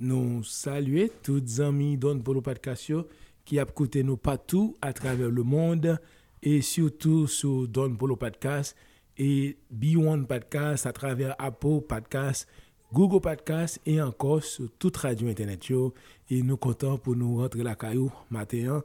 nous 0.00 0.44
saluer 0.44 1.10
toutes 1.22 1.60
amis 1.60 1.96
Don 1.96 2.18
Polo 2.20 2.40
Podcast 2.40 2.92
qui 3.44 3.58
a 3.58 3.62
écouté 3.62 4.02
nous 4.02 4.16
partout 4.16 4.76
à 4.80 4.92
travers 4.92 5.30
le 5.30 5.42
monde 5.42 5.98
et 6.42 6.60
surtout 6.60 7.26
sur 7.26 7.66
Don 7.66 7.94
Polo 7.96 8.16
Podcast 8.16 8.76
et 9.16 9.56
B1 9.74 10.26
Podcast 10.26 10.86
à 10.86 10.92
travers 10.92 11.34
Apple 11.38 11.80
Podcast, 11.88 12.46
Google 12.92 13.20
Podcast 13.20 13.80
et 13.84 14.00
encore 14.00 14.44
sur 14.44 14.70
toute 14.78 14.96
radio 14.98 15.28
internet. 15.28 15.64
Et 16.30 16.42
nous 16.42 16.56
comptons 16.56 16.98
pour 16.98 17.16
nous 17.16 17.38
rentrer 17.38 17.62
la 17.62 17.74
caillou 17.74 18.12
matin. 18.30 18.82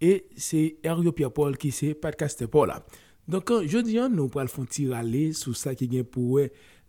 Et 0.00 0.26
c'est 0.36 0.76
Heryo 0.82 1.12
Pierre-Paul 1.12 1.56
qui 1.56 1.70
c'est 1.70 1.94
podcast 1.94 2.44
Paul 2.46 2.68
là. 2.68 2.84
Donc, 3.28 3.50
je 3.66 3.78
dis, 3.78 3.94
nous 3.96 4.02
allons 4.02 4.28
faire 4.28 4.68
tirer 4.68 4.94
aller 4.94 5.32
sur 5.32 5.56
ça 5.56 5.74
qui 5.74 5.96
est 5.96 6.04
pour 6.04 6.40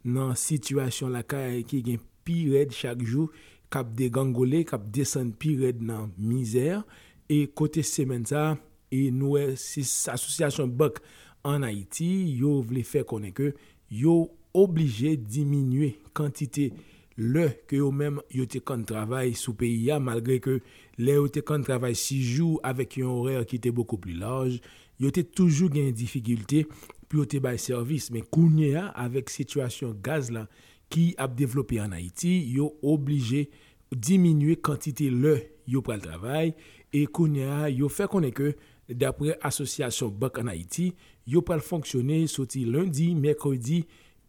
dans 0.06 0.30
la 0.30 0.36
situation 0.36 1.10
la 1.10 1.24
qui 1.24 1.84
est 1.88 2.00
pire 2.24 2.68
chaque 2.72 3.02
jour 3.04 3.30
kap 3.74 3.94
de 3.98 4.10
gangole, 4.14 4.64
kap 4.68 4.86
desen 4.94 5.34
pi 5.36 5.56
red 5.60 5.82
nan 5.84 6.12
mizer, 6.18 6.82
e 7.28 7.46
kote 7.58 7.84
semen 7.86 8.26
sa, 8.28 8.56
e 8.94 9.08
nou 9.12 9.36
e 9.40 9.56
sis 9.60 10.08
asosyasyon 10.14 10.72
bak 10.80 11.02
an 11.48 11.66
Haiti, 11.68 12.10
yo 12.40 12.60
vle 12.68 12.84
fe 12.88 13.04
konen 13.08 13.34
ke, 13.36 13.52
yo 13.92 14.26
oblije 14.58 15.16
diminue 15.20 15.94
kantite 16.18 16.72
le 17.18 17.48
ke 17.70 17.80
yo 17.82 17.90
men 17.92 18.20
yo 18.34 18.46
te 18.50 18.62
kan 18.62 18.84
travay 18.88 19.34
sou 19.38 19.58
peyi 19.58 19.88
ya, 19.90 19.98
malgre 20.00 20.38
ke 20.44 20.60
le 21.02 21.18
yo 21.18 21.28
te 21.34 21.44
kan 21.46 21.64
travay 21.66 21.98
6 21.98 22.36
jou 22.38 22.62
avek 22.68 23.00
yon 23.02 23.16
horer 23.20 23.48
ki 23.50 23.60
te 23.64 23.74
boko 23.74 24.00
pli 24.02 24.18
laj, 24.22 24.60
yo 25.02 25.12
te 25.14 25.24
toujou 25.26 25.70
gen 25.74 25.92
difikilte, 25.98 26.64
pi 27.08 27.20
yo 27.20 27.26
te 27.30 27.42
bay 27.44 27.60
servis, 27.62 28.10
men 28.14 28.26
kounye 28.32 28.74
ya 28.76 28.88
avek 28.98 29.32
situasyon 29.34 29.98
gaz 30.06 30.32
la, 30.34 30.48
ki 30.94 31.12
ap 31.20 31.36
devlopi 31.38 31.82
an 31.84 31.96
Haiti, 31.96 32.34
yo 32.56 32.72
oblije 32.86 33.48
diminue 33.92 34.58
kantite 34.64 35.10
le 35.12 35.38
yo 35.68 35.84
pral 35.86 36.02
travay, 36.04 36.54
e 36.96 37.06
konya 37.12 37.68
yo 37.74 37.90
fe 37.92 38.08
konen 38.12 38.34
ke 38.36 38.54
dapre 38.88 39.36
asosyasyon 39.46 40.14
bak 40.20 40.40
an 40.42 40.52
Haiti, 40.52 40.92
yo 41.28 41.44
pral 41.46 41.64
fonksyone 41.64 42.24
soti 42.32 42.66
lundi, 42.68 43.12
mekrodi, 43.16 43.82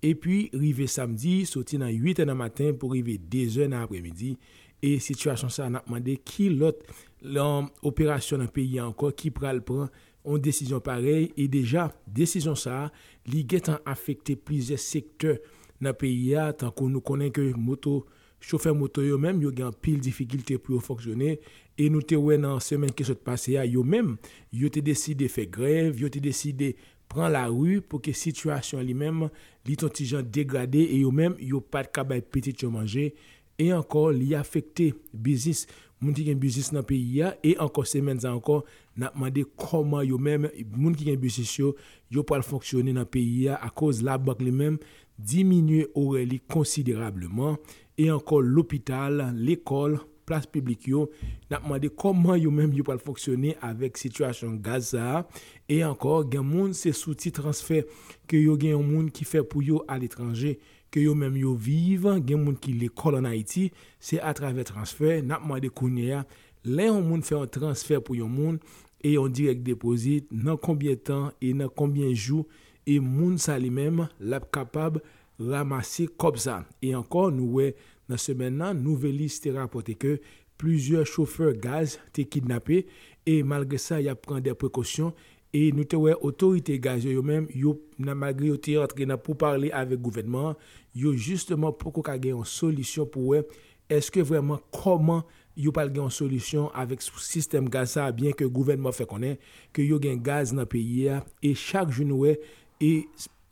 e 0.03 0.15
pi 0.15 0.45
rive 0.55 0.87
samdi, 0.91 1.43
soti 1.49 1.79
nan 1.81 1.91
8 1.95 2.25
an 2.25 2.35
an 2.35 2.39
matin 2.39 2.75
pou 2.79 2.95
rive 2.95 3.19
2 3.31 3.67
an 3.67 3.79
apremidi, 3.83 4.35
e 4.79 4.97
situasyon 5.03 5.51
sa 5.51 5.67
an 5.67 5.79
apmande 5.81 6.19
ki 6.27 6.53
lot 6.55 6.85
lan 7.27 7.67
operasyon 7.87 8.45
nan 8.45 8.53
peyi 8.55 8.79
anko 8.83 9.11
ki 9.19 9.33
pral 9.35 9.63
pran 9.67 9.89
an 10.29 10.43
desisyon 10.43 10.83
parey, 10.85 11.31
e 11.35 11.47
deja 11.51 11.89
desisyon 12.07 12.59
sa 12.59 12.89
li 13.31 13.45
getan 13.49 13.81
afekte 13.89 14.37
plize 14.39 14.79
sektor 14.83 15.39
nan 15.83 15.97
peyi 15.99 16.33
ya, 16.35 16.51
tan 16.57 16.73
kon 16.75 16.91
nou 16.93 17.05
konen 17.05 17.33
ke 17.35 17.45
moto, 17.57 18.03
chofer 18.41 18.75
moto 18.75 19.03
yo 19.03 19.19
menm, 19.21 19.41
yo 19.43 19.51
gen 19.55 19.75
pil 19.83 19.99
difikilte 20.03 20.59
pou 20.61 20.77
yo 20.77 20.83
foksyone, 20.83 21.37
e 21.79 21.89
nou 21.93 22.03
te 22.03 22.19
wè 22.19 22.39
nan 22.41 22.63
semen 22.63 22.93
ke 22.95 23.07
sot 23.07 23.23
pase 23.27 23.55
ya, 23.57 23.65
yo 23.67 23.85
menm, 23.87 24.17
yo 24.55 24.71
te 24.73 24.83
deside 24.85 25.31
fe 25.31 25.47
grev, 25.51 25.99
yo 26.03 26.11
te 26.13 26.23
deside 26.23 26.75
pran 27.11 27.33
la 27.35 27.47
ru, 27.51 27.81
pou 27.81 28.03
ke 28.05 28.15
situasyon 28.17 28.85
li 28.87 28.95
menm, 28.99 29.27
li 29.67 29.79
ton 29.79 29.93
ti 29.95 30.07
jan 30.09 30.27
degradé, 30.27 30.85
e 30.87 31.03
yo 31.03 31.13
menm, 31.15 31.39
yo 31.41 31.63
pat 31.63 31.91
kabay 31.95 32.23
petit 32.23 32.65
yo 32.65 32.73
manje, 32.75 33.11
e 33.59 33.71
ankon 33.75 34.15
li 34.15 34.35
afekte 34.39 34.93
bizis, 35.13 35.67
moun 35.99 36.15
ki 36.15 36.29
gen 36.29 36.39
bizis 36.39 36.71
nan 36.71 36.85
peyi 36.87 37.23
ya, 37.23 37.33
e 37.43 37.57
ankon 37.59 37.87
semen 37.89 38.21
zan 38.23 38.37
ankon, 38.39 38.63
nan 38.99 39.15
mande 39.19 39.43
koman 39.59 40.05
yo 40.07 40.19
menm, 40.23 40.47
moun 40.77 40.95
ki 40.95 41.09
gen 41.11 41.19
bizis 41.23 41.57
yo, 41.59 41.75
yo 42.11 42.23
pal 42.27 42.43
la 44.03 44.19
bak 44.19 44.43
li 44.43 44.53
menm, 44.55 44.79
diminue 45.19 45.89
ore 45.99 46.25
li 46.29 46.39
konsiderableman, 46.51 47.59
e 47.99 48.09
ankon 48.15 48.47
l'opital, 48.47 49.25
l'ekol, 49.35 49.99
plas 50.29 50.47
publik 50.51 50.87
yo, 50.91 51.07
nan 51.51 51.65
mwade 51.65 51.91
koman 51.99 52.39
yo 52.39 52.53
menm 52.55 52.75
yo 52.77 52.85
pal 52.87 53.01
foksyone 53.03 53.55
avek 53.65 53.99
situasyon 53.99 54.59
Gaza, 54.65 55.25
e 55.69 55.81
ankon 55.87 56.29
gen 56.33 56.47
moun 56.47 56.75
se 56.77 56.93
souti 56.97 57.33
transfer 57.35 57.87
ke 58.29 58.41
yo 58.43 58.59
gen 58.61 58.77
yon 58.77 58.91
moun 58.91 59.09
ki 59.15 59.27
fe 59.29 59.43
pou 59.43 59.65
yo 59.65 59.83
al 59.91 60.05
etranje, 60.07 60.59
ke 60.93 61.03
yo 61.05 61.15
menm 61.19 61.37
yo 61.41 61.55
vive, 61.57 62.15
gen 62.25 62.45
moun 62.45 62.59
ki 62.61 62.77
l'ekol 62.79 63.19
an 63.19 63.29
Haiti, 63.29 63.69
se 64.01 64.21
atrave 64.25 64.65
transfer, 64.69 65.23
nan 65.25 65.43
mwade 65.45 65.73
kounye 65.73 66.13
ya, 66.13 66.23
le 66.69 66.89
yon 66.91 67.03
moun 67.09 67.25
fe 67.25 67.35
yon 67.37 67.51
transfer 67.59 68.05
pou 68.05 68.17
yon 68.19 68.33
moun, 68.33 68.61
e 69.05 69.15
yon 69.15 69.33
direk 69.33 69.61
depozit, 69.67 70.29
nan 70.31 70.59
konbien 70.61 70.99
tan, 71.01 71.29
e 71.41 71.53
nan 71.57 71.71
konbien 71.73 72.15
jou, 72.15 72.47
e 72.89 72.97
moun 73.05 73.37
sa 73.41 73.59
li 73.61 73.69
menm 73.75 74.07
lap 74.19 74.49
kapab 74.55 74.97
ramase 75.39 76.09
kobza. 76.19 76.63
E 76.83 76.93
ankon 76.97 77.39
nou 77.39 77.61
we 77.61 77.73
nan 78.11 78.21
semen 78.21 78.59
nan 78.61 78.83
nouvelis 78.83 79.39
te 79.45 79.53
rapote 79.55 79.95
ke 80.01 80.19
plizye 80.59 81.05
choufeur 81.07 81.55
gaz 81.63 81.97
te 82.15 82.25
kidnapè 82.27 82.83
e 83.29 83.41
malgre 83.47 83.79
sa 83.81 84.01
ya 84.03 84.17
pren 84.19 84.43
de 84.45 84.55
prekosyon 84.59 85.13
e 85.55 85.69
nou 85.73 85.87
te 85.89 85.97
we 86.01 86.13
otorite 86.27 86.77
gaz 86.83 87.07
yo 87.07 87.15
yo 87.15 87.25
men 87.25 87.47
yo 87.57 87.77
nan 88.01 88.19
magre 88.21 88.51
yo 88.51 88.59
te 88.61 88.77
rentre 88.79 89.07
nan 89.09 89.21
pou 89.23 89.39
parle 89.39 89.71
avek 89.77 90.03
gouvenman 90.05 90.57
yo 90.97 91.15
justeman 91.15 91.75
pou 91.79 91.93
kou 91.95 92.05
ka 92.05 92.19
gen 92.19 92.37
yon 92.37 92.49
solisyon 92.49 93.09
pou 93.13 93.33
we 93.33 93.45
eske 93.93 94.25
vreman 94.27 94.61
koman 94.75 95.23
yo 95.59 95.73
pal 95.75 95.89
gen 95.93 96.05
yon 96.05 96.15
solisyon 96.15 96.69
avek 96.77 97.05
sou 97.05 97.23
sistem 97.23 97.71
gaz 97.73 97.97
sa 97.97 98.11
bien 98.13 98.37
ke 98.37 98.49
gouvenman 98.49 98.95
fe 98.97 99.09
konen 99.09 99.39
ke 99.73 99.87
yo 99.87 100.01
gen 100.03 100.21
gaz 100.25 100.53
nan 100.57 100.69
peyi 100.69 101.07
ya 101.07 101.23
e 101.41 101.55
chak 101.57 101.95
joun 101.95 102.13
we 102.19 102.37
e 102.83 102.93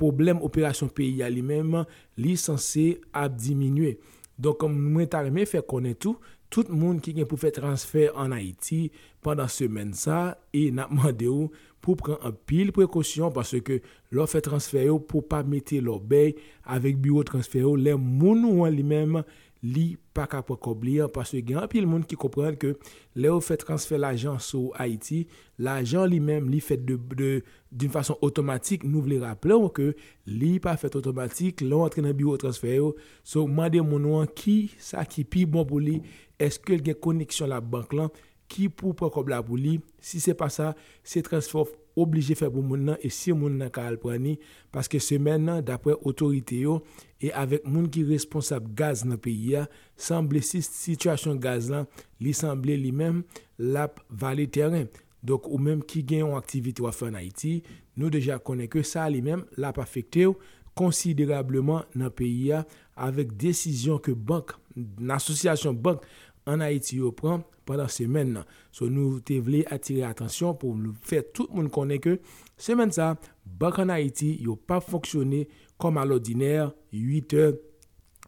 problem 0.01 0.43
operasyon 0.45 0.93
peyi 0.97 1.23
ya 1.23 1.31
li 1.33 1.43
menm 1.45 1.83
li 2.21 2.37
sanse 2.41 2.95
ap 3.17 3.37
diminwe. 3.41 3.97
Donk 4.37 4.67
mwen 4.69 5.09
tarime 5.09 5.47
fè 5.49 5.63
konen 5.65 5.97
tou, 5.97 6.21
tout 6.53 6.69
moun 6.71 6.99
ki 7.03 7.15
gen 7.17 7.29
pou 7.29 7.41
fè 7.41 7.51
transfer 7.55 8.13
an 8.21 8.35
Haiti 8.37 8.87
pandan 9.25 9.51
semen 9.51 9.95
sa 9.97 10.37
e 10.55 10.69
napman 10.75 11.09
mande 11.09 11.29
ou 11.31 11.49
pou 11.83 11.99
pren 11.99 12.21
an 12.27 12.35
pil 12.49 12.73
prekosyon 12.75 13.33
parce 13.35 13.59
ke 13.67 13.81
lò 14.15 14.27
fè 14.31 14.43
transfer 14.45 14.87
yo 14.87 15.01
pou 15.03 15.25
pa 15.27 15.43
mette 15.47 15.81
lò 15.83 15.99
bey 15.99 16.35
avèk 16.77 17.01
biro 17.03 17.25
transfer 17.27 17.65
yo 17.67 17.75
lè 17.79 17.97
moun 17.99 18.45
ou 18.47 18.67
an 18.67 18.75
li 18.75 18.87
menm 18.87 19.23
li 19.65 19.97
pa 20.17 20.27
ka 20.31 20.43
pou 20.45 20.57
an, 21.03 21.11
paswe 21.13 21.41
gen 21.45 21.61
apil 21.63 21.87
moun 21.89 22.05
ki 22.07 22.19
kopren 22.21 22.57
ke 22.61 22.75
le 23.17 23.31
ou 23.33 23.45
fè 23.45 23.57
transfer 23.61 24.01
l'ajan 24.01 24.39
sou 24.43 24.73
Haiti, 24.77 25.27
l'ajan 25.59 26.07
li 26.11 26.21
mèm 26.21 26.51
li 26.53 26.61
fèt 26.61 26.85
de, 26.85 27.43
d'une 27.73 27.93
fason 27.93 28.19
otomatik, 28.25 28.85
nou 28.85 29.05
vle 29.05 29.21
rappele 29.23 29.57
ou 29.57 29.73
ke 29.73 29.93
li 30.27 30.57
pa 30.63 30.77
fèt 30.81 30.99
otomatik, 31.01 31.65
lò 31.65 31.85
antre 31.87 32.05
nan 32.05 32.17
biro 32.17 32.37
transfer 32.41 32.77
yo, 32.79 32.95
sou 33.25 33.49
mande 33.49 33.81
moun 33.83 34.07
ou 34.09 34.23
an 34.23 34.31
ki 34.31 34.73
sa 34.79 35.05
ki 35.09 35.25
pi 35.25 35.47
bon 35.49 35.67
pou 35.69 35.83
li, 35.83 36.01
eske 36.39 36.79
gen 36.85 36.99
koneksyon 37.01 37.53
la 37.55 37.63
bank 37.65 37.97
lan, 37.97 38.13
ki 38.51 38.69
pou 38.73 38.97
pou 38.97 39.25
la 39.31 39.43
pou 39.45 39.59
li, 39.61 39.79
si 40.01 40.21
se 40.23 40.35
pa 40.37 40.49
sa, 40.53 40.73
se 41.07 41.23
transfer 41.27 41.71
oblije 41.97 42.37
fe 42.37 42.49
pou 42.53 42.63
moun 42.63 42.85
nan, 42.91 43.01
e 43.01 43.11
si 43.13 43.33
moun 43.33 43.57
nan 43.61 43.73
ka 43.73 43.87
alprani, 43.89 44.37
paske 44.75 45.01
semen 45.03 45.47
nan, 45.49 45.63
dapre 45.65 45.97
otorite 46.07 46.61
yo, 46.61 46.81
e 47.23 47.33
avek 47.33 47.65
moun 47.67 47.89
ki 47.93 48.05
responsab 48.11 48.69
gaz 48.77 49.05
nan 49.09 49.21
peyi 49.23 49.55
ya, 49.55 49.65
semble 49.97 50.43
si 50.45 50.61
situasyon 50.67 51.41
gaz 51.43 51.71
lan, 51.73 51.89
li 52.21 52.37
semble 52.37 52.77
li 52.79 52.93
men, 52.95 53.25
lap 53.59 54.03
vali 54.11 54.47
teren. 54.53 54.87
Dok 55.27 55.49
ou 55.51 55.59
men 55.59 55.81
ki 55.83 56.05
gen 56.07 56.27
yon 56.27 56.37
aktivite 56.39 56.85
wafan 56.85 57.17
Haiti, 57.19 57.59
nou 57.97 58.13
deja 58.13 58.37
konen 58.39 58.69
ke 58.71 58.85
sa 58.87 59.09
li 59.11 59.23
men, 59.25 59.43
lap 59.59 59.81
afekte 59.83 60.27
yo 60.29 60.37
konsiderableman 60.77 61.87
nan 61.97 62.13
peyi 62.13 62.51
ya 62.53 62.63
avek 63.01 63.33
desisyon 63.41 63.99
ke 64.05 64.13
bank, 64.13 64.53
nan 64.77 65.17
asosyasyon 65.17 65.79
bank 65.83 66.05
an 66.47 66.61
Haiti 66.61 67.01
yo 67.01 67.11
pran 67.17 67.41
padan 67.67 67.91
semen 67.93 68.35
nan. 68.39 68.47
So 68.75 68.89
nou 68.93 69.21
te 69.27 69.39
vle 69.43 69.65
atire 69.73 70.07
atensyon 70.09 70.57
pou 70.61 70.77
fè 71.07 71.23
tout 71.27 71.51
moun 71.53 71.71
konen 71.73 72.01
ke 72.03 72.17
semen 72.61 72.93
sa, 72.95 73.15
bak 73.45 73.81
an 73.83 73.93
Haiti 73.95 74.37
yo 74.45 74.57
pa 74.57 74.81
foksyone 74.85 75.45
kom 75.81 76.01
al 76.01 76.15
odiner 76.17 76.71
8 76.95 77.37
eur 77.41 77.59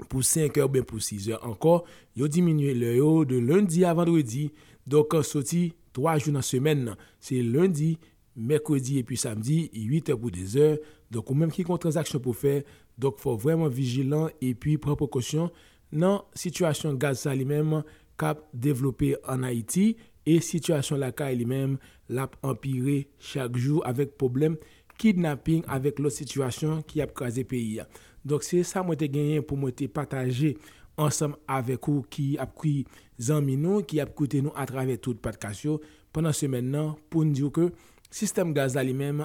pou 0.09 0.23
5 0.23 0.61
eur 0.61 0.71
ben 0.73 0.87
pou 0.87 1.03
6 1.03 1.31
eur. 1.33 1.43
Ankor, 1.47 1.87
yo 2.19 2.29
diminye 2.31 2.75
le 2.77 2.95
yo 2.99 3.25
de 3.29 3.41
lundi 3.43 3.87
a 3.89 3.95
vendredi, 3.99 4.49
dok 4.89 5.19
an 5.19 5.27
soti 5.27 5.69
3 5.97 6.19
jou 6.21 6.35
nan 6.35 6.47
semen 6.47 6.85
nan. 6.91 7.01
Se 7.23 7.41
lundi, 7.43 7.97
mekredi 8.39 9.01
epi 9.03 9.19
samdi, 9.19 9.65
8 9.75 10.15
eur 10.15 10.21
pou 10.21 10.35
2 10.35 10.55
eur. 10.63 10.79
Dok 11.11 11.33
ou 11.33 11.41
menm 11.41 11.53
ki 11.55 11.65
kon 11.65 11.81
transaksyon 11.81 12.23
pou 12.23 12.37
fè, 12.37 12.61
dok 13.01 13.21
fò 13.23 13.37
vreman 13.39 13.71
vijilan 13.73 14.29
epi 14.45 14.77
pran 14.83 14.99
prekosyon 14.99 15.49
nan 15.95 16.21
situasyon 16.37 16.99
gaz 17.01 17.25
sa 17.25 17.35
li 17.37 17.47
menm 17.49 17.81
kap 18.19 18.45
devlope 18.53 19.15
an 19.31 19.47
Haiti 19.47 19.93
e 20.29 20.39
situasyon 20.45 21.01
la 21.03 21.13
ka 21.17 21.31
li 21.33 21.47
menm 21.49 21.79
lap 22.13 22.37
empire 22.45 23.05
chak 23.23 23.57
jou 23.57 23.83
avek 23.89 24.17
problem 24.21 24.59
kidnapping 24.99 25.65
avek 25.71 26.01
lo 26.03 26.11
situasyon 26.13 26.83
ki 26.89 27.05
ap 27.05 27.15
kaze 27.17 27.45
peyi 27.49 27.79
ya. 27.79 27.87
Dok 28.27 28.45
se 28.45 28.65
sa 28.67 28.83
mwen 28.85 28.99
te 28.99 29.09
genyen 29.11 29.45
pou 29.47 29.61
mwen 29.61 29.75
te 29.77 29.87
pataje 29.89 30.57
ansam 30.99 31.37
avek 31.47 31.87
ou 31.89 32.03
ki 32.11 32.33
ap 32.43 32.57
kwi 32.59 32.83
zanmi 33.23 33.55
nou, 33.61 33.85
ki 33.87 34.03
ap 34.03 34.17
koute 34.19 34.43
nou 34.43 34.55
atrave 34.59 34.99
tout 34.99 35.21
patkasyo. 35.23 35.79
Pendan 36.13 36.35
semen 36.35 36.73
nan 36.75 36.97
pou 37.13 37.23
n 37.23 37.31
diyo 37.37 37.53
ke 37.55 37.69
sistem 38.11 38.51
gaz 38.57 38.75
la 38.75 38.83
menm, 38.83 39.23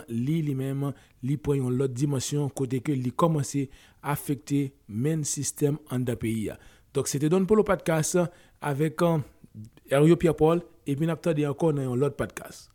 li 1.24 1.38
preyon 1.40 1.74
lot 1.74 1.92
dimensyon 1.92 2.52
kote 2.54 2.84
ke 2.84 2.94
li 2.94 3.12
komanse 3.12 3.70
afekte 4.04 4.70
men 4.88 5.24
sistem 5.24 5.80
an 5.90 6.06
da 6.06 6.16
peyi 6.20 6.52
ya. 6.52 6.58
Donc, 6.94 7.08
c'était 7.08 7.30
Don 7.30 7.44
Polo 7.46 7.64
Podcast 7.64 8.20
avec 8.64 9.02
euh, 9.02 10.16
Pierre-Paul 10.16 10.62
et 10.88 10.96
puis 10.96 11.06
nous 11.06 11.14
avons 11.14 11.50
encore 11.50 11.74
dans 11.74 11.96
l'autre 11.96 12.16
podcast. 12.16 12.73